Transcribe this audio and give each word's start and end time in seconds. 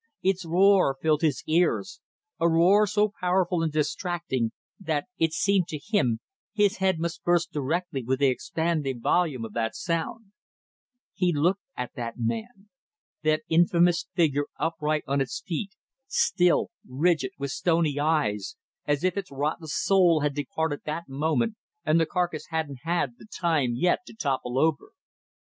Its 0.23 0.43
roar 0.47 0.97
filled 0.99 1.21
his 1.21 1.43
cars; 1.47 1.99
a 2.39 2.49
roar 2.49 2.87
so 2.87 3.13
powerful 3.19 3.61
and 3.61 3.71
distracting 3.71 4.51
that, 4.79 5.05
it 5.19 5.31
seemed 5.31 5.67
to 5.67 5.77
him, 5.77 6.19
his 6.55 6.77
head 6.77 6.97
must 6.97 7.23
burst 7.23 7.51
directly 7.51 8.01
with 8.03 8.17
the 8.17 8.25
expanding 8.25 8.99
volume 8.99 9.45
of 9.45 9.53
that 9.53 9.75
sound. 9.75 10.31
He 11.13 11.31
looked 11.31 11.61
at 11.77 11.93
that 11.93 12.15
man. 12.17 12.69
That 13.21 13.43
infamous 13.47 14.07
figure 14.15 14.47
upright 14.59 15.03
on 15.05 15.21
its 15.21 15.39
feet, 15.45 15.75
still, 16.07 16.71
rigid, 16.89 17.33
with 17.37 17.51
stony 17.51 17.99
eyes, 17.99 18.55
as 18.87 19.03
if 19.03 19.17
its 19.17 19.29
rotten 19.29 19.67
soul 19.67 20.21
had 20.21 20.33
departed 20.33 20.79
that 20.85 21.07
moment 21.09 21.57
and 21.85 21.99
the 21.99 22.07
carcass 22.07 22.47
hadn't 22.49 22.79
had 22.85 23.17
the 23.19 23.27
time 23.27 23.73
yet 23.75 23.99
to 24.07 24.15
topple 24.15 24.57
over. 24.57 24.93